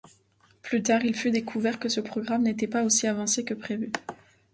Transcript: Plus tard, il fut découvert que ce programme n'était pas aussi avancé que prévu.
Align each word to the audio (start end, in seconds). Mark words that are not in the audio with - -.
Plus 0.63 0.81
tard, 0.81 1.05
il 1.05 1.13
fut 1.15 1.29
découvert 1.29 1.77
que 1.77 1.87
ce 1.87 1.99
programme 2.01 2.41
n'était 2.41 2.65
pas 2.65 2.81
aussi 2.83 3.05
avancé 3.05 3.45
que 3.45 3.53
prévu. 3.53 3.91